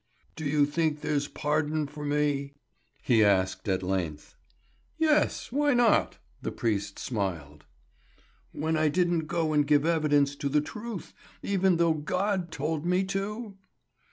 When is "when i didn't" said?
8.51-9.27